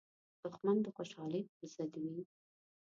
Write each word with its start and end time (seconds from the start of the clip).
دښمن 0.41 0.77
د 0.83 0.87
خوشحالۍ 0.95 1.41
پر 1.55 1.63
ضد 1.73 1.93
وي 2.03 2.21